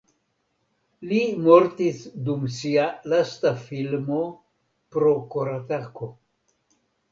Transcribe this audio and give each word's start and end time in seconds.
Li 1.11 1.19
mortis 1.47 1.99
dum 2.29 2.47
sia 2.57 2.87
lasta 3.13 3.53
filmo 3.69 4.25
pro 4.97 5.15
koratako. 5.37 6.13